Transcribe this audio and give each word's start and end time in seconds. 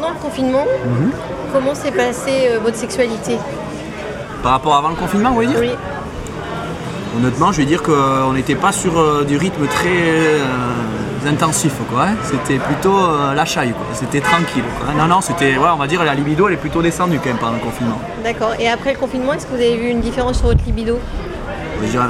confinement, 0.00 0.64
comment 1.52 1.74
s'est 1.74 1.92
passée 1.92 2.48
euh, 2.50 2.58
votre 2.62 2.76
sexualité? 2.76 3.36
Par 4.42 4.52
rapport 4.52 4.74
à 4.74 4.78
avant 4.78 4.88
le 4.88 4.94
confinement, 4.96 5.28
vous 5.30 5.34
voulez 5.36 5.46
dire? 5.48 5.58
Oui. 5.60 5.70
Honnêtement, 7.18 7.52
je 7.52 7.58
vais 7.58 7.66
dire 7.66 7.82
qu'on 7.82 8.32
n'était 8.32 8.54
pas 8.54 8.72
sur 8.72 8.98
euh, 8.98 9.24
du 9.24 9.36
rythme 9.36 9.66
très 9.66 9.88
euh, 9.88 11.28
intensif, 11.28 11.74
quoi. 11.92 12.04
hein. 12.04 12.14
C'était 12.22 12.58
plutôt 12.58 12.96
euh, 12.96 13.34
la 13.34 13.44
chaille, 13.44 13.72
quoi. 13.72 13.84
C'était 13.92 14.20
tranquille, 14.20 14.64
quoi. 14.80 14.94
Non, 14.94 15.06
non, 15.06 15.20
c'était, 15.20 15.58
ouais, 15.58 15.68
on 15.72 15.76
va 15.76 15.86
dire, 15.86 16.02
la 16.04 16.14
libido, 16.14 16.48
elle 16.48 16.54
est 16.54 16.56
plutôt 16.56 16.80
descendue 16.80 17.18
quand 17.22 17.28
même 17.28 17.36
pendant 17.38 17.52
le 17.52 17.58
confinement. 17.58 17.98
D'accord. 18.24 18.54
Et 18.58 18.68
après 18.68 18.94
le 18.94 18.98
confinement, 18.98 19.34
est-ce 19.34 19.44
que 19.46 19.50
vous 19.50 19.56
avez 19.60 19.76
vu 19.76 19.88
une 19.88 20.00
différence 20.00 20.38
sur 20.38 20.46
votre 20.46 20.64
libido? 20.64 20.98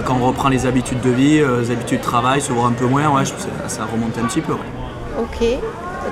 Quand 0.06 0.18
on 0.20 0.26
reprend 0.26 0.48
les 0.50 0.66
habitudes 0.66 1.00
de 1.00 1.10
vie, 1.10 1.40
euh, 1.40 1.62
les 1.62 1.70
habitudes 1.72 1.98
de 1.98 2.04
travail, 2.04 2.40
se 2.40 2.52
voir 2.52 2.66
un 2.66 2.72
peu 2.72 2.84
moins, 2.86 3.08
ouais, 3.08 3.24
je 3.24 3.30
ça, 3.30 3.48
ça 3.68 3.82
remonte 3.90 4.16
un 4.22 4.26
petit 4.26 4.42
peu. 4.42 4.52
ouais. 4.52 4.58
Ok, 5.18 5.40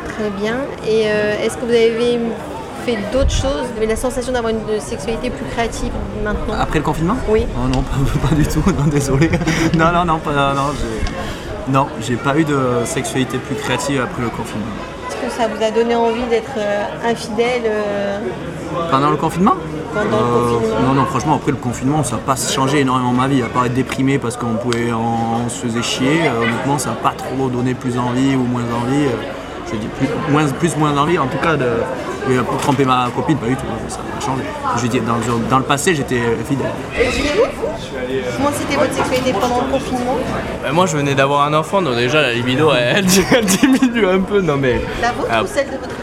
très 0.09 0.31
bien. 0.31 0.57
Et 0.87 1.05
euh, 1.07 1.43
est-ce 1.43 1.57
que 1.57 1.65
vous 1.65 1.71
avez 1.71 2.19
fait 2.85 2.99
d'autres 3.13 3.31
choses 3.31 3.67
Vous 3.73 3.77
avez 3.77 3.87
la 3.87 3.97
sensation 3.97 4.33
d'avoir 4.33 4.53
une 4.53 4.81
sexualité 4.81 5.31
plus 5.31 5.45
créative 5.47 5.93
maintenant? 6.25 6.55
Après 6.61 6.79
le 6.79 6.85
confinement? 6.85 7.17
Oui. 7.29 7.47
Oh 7.57 7.69
non, 7.69 7.83
pas, 7.83 8.29
pas 8.29 8.35
du 8.35 8.47
tout, 8.47 8.63
non, 8.67 8.87
désolé. 8.91 9.31
non, 9.79 9.93
non, 9.93 10.05
non, 10.05 10.19
pas, 10.19 10.55
non, 10.55 10.73
j'ai... 10.79 11.73
Non, 11.73 11.87
j'ai 12.01 12.17
pas 12.17 12.37
eu 12.37 12.45
de 12.45 12.59
sexualité 12.85 13.39
plus 13.39 13.55
créative 13.55 14.01
après 14.03 14.23
le 14.23 14.29
confinement. 14.31 14.65
Est-ce 15.09 15.17
que 15.17 15.31
ça 15.31 15.47
vous 15.47 15.63
a 15.63 15.71
donné 15.71 15.95
envie 15.95 16.25
d'être 16.29 16.51
euh, 16.57 16.85
infidèle 17.09 17.63
euh, 17.67 18.19
Pendant 18.91 19.11
le 19.11 19.17
confinement? 19.17 19.55
pendant 19.95 20.05
le 20.09 20.15
Euh, 20.17 20.55
confinement? 20.59 20.81
Non, 20.89 20.95
non, 20.95 21.05
franchement, 21.05 21.35
après 21.37 21.51
le 21.53 21.59
confinement, 21.59 22.03
ça 22.03 22.17
n'a 22.17 22.23
pas 22.23 22.35
changé 22.37 22.81
énormément 22.81 23.13
ma 23.13 23.29
vie. 23.29 23.43
À 23.43 23.47
part 23.47 23.67
être 23.67 23.75
déprimé 23.75 24.19
parce 24.19 24.37
qu'on 24.37 24.55
pouvait, 24.55 24.91
on, 24.93 25.49
se 25.49 25.67
faisait 25.67 25.83
chier, 25.83 26.23
honnêtement, 26.43 26.79
ça 26.79 26.91
n'a 26.91 26.97
pas 26.97 27.13
trop 27.17 27.49
donné 27.49 27.75
plus 27.75 27.97
envie 27.99 28.35
ou 28.35 28.43
moins 28.45 28.63
envie. 28.63 29.07
Dis 29.77 29.89
plus, 29.99 30.09
moins, 30.31 30.47
plus, 30.49 30.77
moins 30.77 30.97
envie, 30.97 31.19
en 31.19 31.27
tout 31.27 31.39
cas, 31.39 31.57
de, 31.57 31.67
et, 32.29 32.37
euh, 32.37 32.43
pour 32.43 32.57
tromper 32.59 32.85
ma 32.85 33.09
copine, 33.15 33.37
pas 33.39 33.47
du 33.47 33.57
tout, 33.57 33.63
ça 33.89 33.99
n'a 33.99 34.03
pas 34.19 34.25
changé. 34.25 34.43
Je 34.77 34.83
veux 34.83 34.89
dire, 34.89 35.03
dans, 35.03 35.17
le- 35.17 35.49
dans 35.49 35.59
le 35.59 35.65
passé, 35.65 35.95
j'étais 35.95 36.21
fidèle. 36.49 36.67
Et 37.01 37.11
Julie, 37.11 37.29
Comment 38.37 38.51
c'était 38.53 38.77
votre 38.77 38.93
sexualité 38.93 39.33
pendant 39.33 39.63
le 39.67 39.73
confinement? 39.73 40.17
Euh, 40.67 40.73
Moi 40.73 40.87
je 40.87 40.97
venais 40.97 41.15
d'avoir 41.15 41.43
un 41.47 41.55
enfant, 41.55 41.81
donc 41.81 41.95
déjà 41.95 42.21
la 42.23 42.33
libido 42.33 42.71
elle, 42.73 43.07
elle 43.33 43.45
diminue 43.47 44.07
un 44.07 44.21
peu, 44.21 44.41
non 44.41 44.57
mais. 44.57 44.81
La 45.01 45.13
vôtre 45.13 45.29
Ah. 45.33 45.43
ou 45.43 45.47
celle 45.47 45.67
de 45.67 45.73
votre 45.73 45.95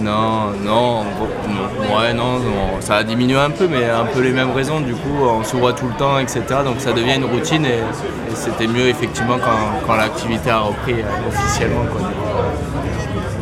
Non, 0.00 0.50
non, 0.64 1.02
non, 1.04 1.96
ouais, 1.98 2.12
non, 2.14 2.38
non, 2.38 2.80
ça 2.80 2.96
a 2.96 3.04
diminué 3.04 3.38
un 3.38 3.50
peu, 3.50 3.66
mais 3.68 3.84
un 3.88 4.04
peu 4.04 4.20
les 4.20 4.30
mêmes 4.32 4.52
raisons. 4.52 4.80
Du 4.80 4.94
coup, 4.94 5.16
on 5.22 5.42
se 5.44 5.56
voit 5.56 5.72
tout 5.72 5.86
le 5.86 5.94
temps, 5.94 6.18
etc. 6.18 6.40
Donc 6.64 6.76
ça 6.80 6.92
devient 6.92 7.16
une 7.16 7.24
routine 7.24 7.64
et, 7.64 7.68
et 7.78 8.34
c'était 8.34 8.66
mieux 8.68 8.88
effectivement 8.88 9.36
quand, 9.38 9.86
quand 9.86 9.96
l'activité 9.96 10.50
a 10.50 10.60
repris 10.60 10.94
euh, 10.94 11.28
officiellement. 11.28 11.84
Quoi. 11.90 12.00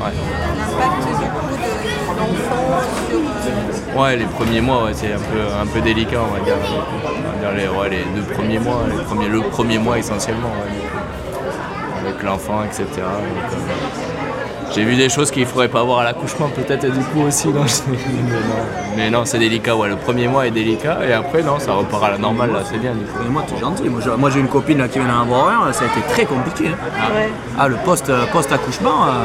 Ouais. 0.07 0.13
Sur... 2.15 4.01
Ouais, 4.01 4.17
les 4.17 4.25
premiers 4.25 4.61
mois, 4.61 4.89
c'est 4.93 5.13
un 5.13 5.19
peu, 5.19 5.41
un 5.63 5.67
peu 5.67 5.81
délicat, 5.81 6.21
on 6.21 6.33
va 6.35 6.41
dire. 6.41 6.57
Les, 7.57 7.69
ouais, 7.69 7.89
les 7.91 8.05
deux 8.15 8.27
premiers 8.35 8.59
mois, 8.59 8.83
les 8.91 9.03
premiers, 9.05 9.29
le 9.29 9.41
premier 9.43 9.79
mois 9.79 9.99
essentiellement, 9.99 10.51
avec 12.01 12.23
l'enfant, 12.23 12.65
etc. 12.65 12.85
Euh, 12.99 13.03
j'ai 14.75 14.85
vu 14.85 14.97
des 14.97 15.09
choses 15.09 15.31
qu'il 15.31 15.43
ne 15.43 15.47
faudrait 15.49 15.69
pas 15.69 15.83
voir 15.85 16.01
à 16.01 16.05
l'accouchement 16.05 16.49
peut-être 16.49 16.85
et 16.85 16.91
du 16.91 16.99
coup 17.05 17.23
aussi. 17.27 17.49
Non, 17.49 17.63
mais 17.89 17.97
non, 17.97 18.37
Mais 18.97 19.11
non, 19.11 19.25
c'est 19.25 19.39
délicat, 19.39 19.77
ouais. 19.77 19.89
Le 19.89 19.97
premier 19.97 20.27
mois 20.29 20.47
est 20.47 20.51
délicat 20.51 20.99
et 21.09 21.13
après, 21.13 21.43
non, 21.43 21.59
ça 21.59 21.73
repart 21.75 22.05
à 22.05 22.11
la 22.13 22.19
normale, 22.19 22.53
là, 22.53 22.61
c'est 22.65 22.79
bien 22.79 22.93
du 22.93 23.05
coup. 23.05 23.23
Et 23.25 23.29
moi, 23.31 23.43
t'es 23.47 23.59
gentil. 23.61 23.85
Moi, 23.89 24.31
j'ai- 24.31 24.41
une 24.41 24.49
copine 24.49 24.79
là, 24.79 24.89
qui 24.89 24.99
vient 24.99 25.09
d'en 25.09 25.21
avoir 25.23 25.67
un, 25.69 25.73
ça 25.73 25.85
a 25.85 25.87
été 25.87 26.01
très 26.09 26.25
compliqué. 26.27 26.69
hein. 26.69 27.15
Ouais. 27.15 27.29
Ah, 27.59 27.69
le 27.69 27.77
post, 27.85 28.11
euh, 28.11 28.25
post-accouchement, 28.33 29.05
euh, 29.07 29.25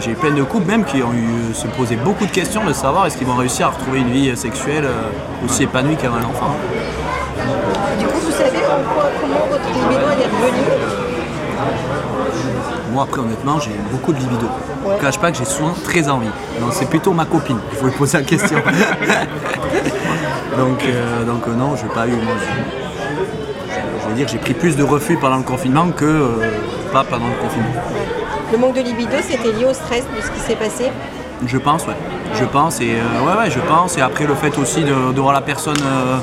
j'ai 0.00 0.10
eu 0.10 0.14
plein 0.14 0.30
de 0.30 0.42
couples 0.42 0.66
même 0.66 0.84
qui 0.84 1.02
ont 1.02 1.12
eu, 1.12 1.54
se 1.54 1.66
posaient 1.68 1.96
beaucoup 1.96 2.26
de 2.26 2.30
questions 2.30 2.64
de 2.64 2.72
savoir 2.72 3.06
est-ce 3.06 3.16
qu'ils 3.16 3.26
vont 3.26 3.36
réussir 3.36 3.66
à 3.66 3.70
retrouver 3.70 4.00
une 4.00 4.10
vie 4.10 4.36
sexuelle 4.36 4.84
euh, 4.84 5.46
aussi 5.46 5.62
épanouie 5.64 5.96
qu'avant 5.96 6.16
l'enfant. 6.18 6.54
Du 7.98 8.06
coup, 8.06 8.18
vous 8.26 8.30
savez 8.32 8.58
comment 8.60 9.46
votre 9.50 9.66
libido 9.68 10.00
est 10.00 10.46
revenue 10.46 10.61
Moi, 12.92 13.02
après, 13.04 13.20
honnêtement, 13.20 13.58
j'ai 13.58 13.70
beaucoup 13.90 14.12
de 14.12 14.18
libido. 14.18 14.46
Je 14.86 14.92
ne 14.92 14.98
cache 15.00 15.18
pas 15.18 15.32
que 15.32 15.38
j'ai 15.38 15.44
souvent 15.46 15.72
très 15.82 16.08
envie. 16.10 16.28
Donc, 16.60 16.72
c'est 16.72 16.88
plutôt 16.88 17.12
ma 17.12 17.24
copine. 17.24 17.58
Il 17.72 17.78
faut 17.78 17.86
lui 17.86 17.92
poser 17.92 18.18
la 18.18 18.24
question. 18.24 18.58
donc, 20.58 20.84
euh, 20.84 21.24
donc 21.24 21.46
non, 21.46 21.74
je 21.76 21.84
n'ai 21.84 21.90
pas 21.94 22.06
eu. 22.06 22.10
Moi, 22.12 22.34
je, 22.38 23.72
je 24.02 24.08
veux 24.08 24.14
dire, 24.14 24.28
j'ai 24.28 24.38
pris 24.38 24.54
plus 24.54 24.76
de 24.76 24.82
refus 24.82 25.16
pendant 25.16 25.36
le 25.38 25.42
confinement 25.42 25.88
que 25.90 26.04
euh, 26.04 26.50
pas 26.92 27.04
pendant 27.04 27.28
le 27.28 27.34
confinement. 27.42 27.80
Le 28.52 28.58
manque 28.58 28.74
de 28.74 28.82
libido, 28.82 29.16
c'était 29.22 29.52
lié 29.52 29.64
au 29.64 29.72
stress 29.72 30.04
de 30.14 30.20
ce 30.20 30.30
qui 30.30 30.40
s'est 30.40 30.56
passé? 30.56 30.90
Je 31.46 31.56
pense, 31.58 31.86
ouais. 31.86 31.96
Je 32.34 32.44
pense, 32.44 32.80
et 32.80 32.96
euh, 32.96 33.26
ouais, 33.26 33.38
ouais, 33.44 33.50
je 33.50 33.58
pense. 33.60 33.96
Et 33.96 34.02
après, 34.02 34.26
le 34.26 34.34
fait 34.34 34.56
aussi 34.58 34.82
de, 34.82 35.12
de 35.12 35.20
voir 35.20 35.32
la 35.32 35.40
personne. 35.40 35.76
euh, 35.82 36.18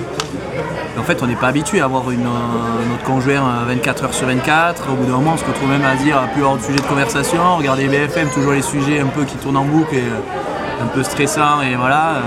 en 1.00 1.04
fait, 1.04 1.24
on 1.24 1.28
n'est 1.28 1.36
pas 1.36 1.48
habitué 1.48 1.82
à 1.82 1.86
avoir 1.86 2.12
une, 2.12 2.26
euh, 2.26 2.90
notre 2.90 3.04
conjoint 3.04 3.62
euh, 3.62 3.66
24 3.68 4.04
heures 4.04 4.14
sur 4.14 4.28
24. 4.28 4.92
Au 4.92 4.96
bout 4.96 5.06
d'un 5.06 5.14
moment, 5.14 5.32
on 5.34 5.38
se 5.38 5.46
retrouve 5.46 5.70
même 5.70 5.86
à 5.86 5.96
dire 5.96 6.18
à 6.18 6.28
plus 6.28 6.42
de 6.42 6.62
sujets 6.62 6.82
de 6.82 6.88
conversation. 6.88 7.58
Regarder 7.58 7.88
BFM, 7.88 8.30
toujours 8.30 8.54
les 8.54 8.62
sujets 8.62 9.00
un 9.00 9.08
peu 9.08 9.24
qui 9.24 9.38
tournent 9.38 9.58
en 9.58 9.66
boucle 9.66 9.96
et 9.96 10.00
euh, 10.00 10.84
un 10.84 10.88
peu 10.88 11.04
stressants. 11.04 11.62
Et 11.62 11.76
voilà. 11.76 12.22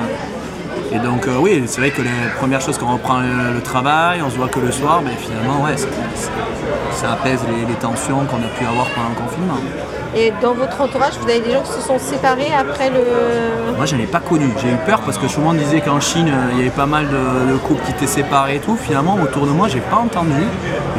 Et 0.94 0.98
donc, 0.98 1.26
euh, 1.26 1.36
oui, 1.40 1.62
c'est 1.66 1.80
vrai 1.80 1.90
que 1.90 2.02
les 2.02 2.10
premières 2.38 2.60
choses, 2.60 2.76
quand 2.78 2.86
on 2.88 2.92
reprend 2.94 3.20
le, 3.20 3.54
le 3.54 3.60
travail, 3.62 4.20
on 4.22 4.30
se 4.30 4.36
voit 4.36 4.48
que 4.48 4.60
le 4.60 4.70
soir, 4.70 5.00
mais 5.04 5.12
finalement, 5.18 5.62
ouais, 5.64 5.76
ça, 6.92 7.12
apaise 7.12 7.40
les, 7.48 7.64
les 7.66 7.74
tensions 7.80 8.24
qu'on 8.26 8.36
a 8.36 8.48
pu 8.58 8.64
avoir 8.66 8.86
pendant 8.90 9.08
le 9.08 9.14
confinement. 9.14 9.54
Et 10.14 10.30
dans 10.42 10.52
votre 10.52 10.78
entourage, 10.82 11.14
vous 11.18 11.28
avez 11.30 11.40
des 11.40 11.52
gens 11.52 11.62
qui 11.62 11.72
se 11.72 11.80
sont 11.80 11.98
séparés 11.98 12.52
après 12.58 12.90
le... 12.90 13.74
Moi, 13.74 13.86
je 13.86 13.96
n'en 13.96 14.02
ai 14.02 14.06
pas 14.06 14.20
connu. 14.20 14.44
J'ai 14.60 14.68
eu 14.68 14.76
peur 14.84 15.00
parce 15.00 15.16
que 15.16 15.24
tout 15.26 15.40
le 15.40 15.46
monde 15.46 15.56
disait 15.56 15.80
qu'en 15.80 16.00
Chine, 16.00 16.28
euh, 16.28 16.50
il 16.52 16.58
y 16.58 16.60
avait 16.60 16.70
pas 16.70 16.84
mal 16.84 17.06
de, 17.08 17.52
de 17.52 17.56
couples 17.56 17.82
qui 17.86 17.92
étaient 17.92 18.06
séparés 18.06 18.56
et 18.56 18.60
tout. 18.60 18.76
Finalement, 18.76 19.14
autour 19.22 19.46
de 19.46 19.52
moi, 19.52 19.68
j'ai 19.68 19.80
pas 19.80 19.96
entendu. 19.96 20.42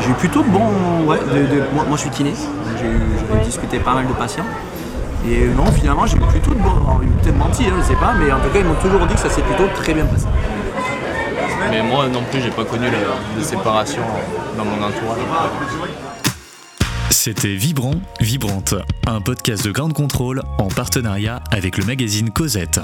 J'ai 0.01 0.09
eu 0.09 0.13
plutôt 0.13 0.41
de 0.41 0.49
bons. 0.49 0.71
Ouais, 1.05 1.19
de- 1.19 1.45
de- 1.55 1.63
moi, 1.75 1.85
moi, 1.87 1.95
je 1.97 2.01
suis 2.01 2.09
kiné. 2.09 2.33
j'ai 2.81 2.87
Ouais. 3.37 3.43
discuté 3.45 3.77
pas 3.77 3.93
mal 3.93 4.07
de 4.07 4.13
patients. 4.13 4.45
Et 5.25 5.47
non, 5.47 5.66
finalement, 5.72 6.06
j'ai 6.06 6.17
eu 6.17 6.22
plutôt 6.22 6.51
de 6.51 6.59
alors, 6.59 7.00
Ils 7.01 7.09
m'ont 7.09 7.17
peut-être 7.17 7.38
menti, 7.38 7.63
hein, 7.66 7.73
je 7.78 7.84
sais 7.84 7.95
pas, 7.95 8.13
mais 8.13 8.31
en 8.31 8.39
tout 8.39 8.50
cas, 8.50 8.59
ils 8.59 8.66
m'ont 8.66 8.75
toujours 8.75 9.06
dit 9.07 9.13
que 9.13 9.19
ça 9.19 9.29
s'est 9.29 9.41
plutôt 9.41 9.67
très 9.75 9.94
bien 9.94 10.06
passé. 10.06 10.25
Mais 11.69 11.81
moi 11.81 12.07
non 12.07 12.22
plus, 12.29 12.41
j'ai 12.41 12.51
pas 12.51 12.66
connu 12.66 12.85
la, 12.85 13.39
de 13.39 13.44
séparation 13.44 14.01
dans 14.57 14.66
mon 14.66 14.75
entourage. 14.75 15.19
C'était 17.09 17.56
Vibrant, 17.56 17.95
Vibrante, 18.19 18.75
un 19.07 19.22
podcast 19.22 19.63
de 19.63 19.72
Grande 19.72 19.94
Contrôle 19.94 20.41
en 20.57 20.67
partenariat 20.67 21.41
avec 21.51 21.78
le 21.78 21.85
magazine 21.85 22.31
Cosette. 22.31 22.81